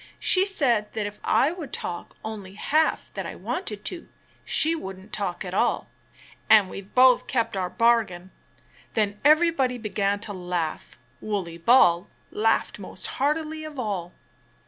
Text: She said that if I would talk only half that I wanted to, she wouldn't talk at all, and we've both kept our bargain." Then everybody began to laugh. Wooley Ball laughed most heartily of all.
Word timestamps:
She 0.17 0.47
said 0.47 0.91
that 0.93 1.05
if 1.05 1.19
I 1.23 1.51
would 1.51 1.71
talk 1.71 2.15
only 2.25 2.55
half 2.55 3.13
that 3.13 3.27
I 3.27 3.35
wanted 3.35 3.85
to, 3.85 4.09
she 4.43 4.73
wouldn't 4.75 5.13
talk 5.13 5.45
at 5.45 5.53
all, 5.53 5.89
and 6.49 6.71
we've 6.71 6.95
both 6.95 7.27
kept 7.27 7.55
our 7.55 7.69
bargain." 7.69 8.31
Then 8.95 9.19
everybody 9.23 9.77
began 9.77 10.19
to 10.21 10.33
laugh. 10.33 10.97
Wooley 11.21 11.59
Ball 11.59 12.09
laughed 12.31 12.79
most 12.79 13.05
heartily 13.21 13.63
of 13.63 13.77
all. 13.77 14.13